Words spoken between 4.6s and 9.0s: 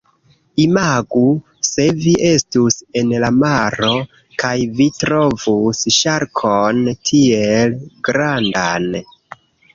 vi trovus ŝarkon tiel grandan.